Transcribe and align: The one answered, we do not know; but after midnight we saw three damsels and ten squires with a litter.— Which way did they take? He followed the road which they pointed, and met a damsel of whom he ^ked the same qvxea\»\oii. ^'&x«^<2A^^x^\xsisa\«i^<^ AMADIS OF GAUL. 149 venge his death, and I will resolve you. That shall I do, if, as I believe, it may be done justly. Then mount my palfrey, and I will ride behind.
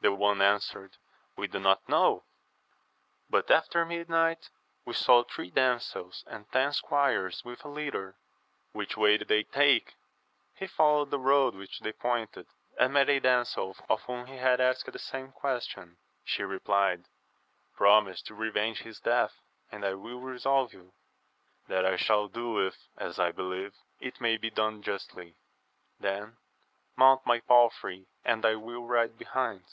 The 0.00 0.12
one 0.12 0.42
answered, 0.42 0.98
we 1.34 1.46
do 1.46 1.58
not 1.58 1.88
know; 1.88 2.24
but 3.30 3.50
after 3.50 3.86
midnight 3.86 4.50
we 4.84 4.92
saw 4.92 5.22
three 5.22 5.48
damsels 5.50 6.24
and 6.26 6.44
ten 6.52 6.74
squires 6.74 7.42
with 7.42 7.64
a 7.64 7.68
litter.— 7.68 8.14
Which 8.74 8.98
way 8.98 9.16
did 9.16 9.28
they 9.28 9.44
take? 9.44 9.94
He 10.56 10.66
followed 10.66 11.10
the 11.10 11.18
road 11.18 11.54
which 11.54 11.80
they 11.80 11.90
pointed, 11.94 12.46
and 12.78 12.92
met 12.92 13.08
a 13.08 13.18
damsel 13.18 13.78
of 13.88 14.02
whom 14.02 14.26
he 14.26 14.34
^ked 14.34 14.92
the 14.92 14.98
same 14.98 15.32
qvxea\»\oii. 15.32 15.32
^'&x«^<2A^^x^\xsisa\«i^<^ 15.34 15.86
AMADIS 15.86 16.60
OF 16.60 17.78
GAUL. 17.78 17.78
149 17.78 18.52
venge 18.52 18.80
his 18.82 19.00
death, 19.00 19.40
and 19.72 19.86
I 19.86 19.94
will 19.94 20.20
resolve 20.20 20.74
you. 20.74 20.92
That 21.68 21.98
shall 21.98 22.26
I 22.26 22.28
do, 22.28 22.58
if, 22.66 22.76
as 22.98 23.18
I 23.18 23.32
believe, 23.32 23.72
it 24.00 24.20
may 24.20 24.36
be 24.36 24.50
done 24.50 24.82
justly. 24.82 25.36
Then 25.98 26.36
mount 26.94 27.24
my 27.24 27.40
palfrey, 27.40 28.04
and 28.22 28.44
I 28.44 28.56
will 28.56 28.84
ride 28.84 29.16
behind. 29.16 29.64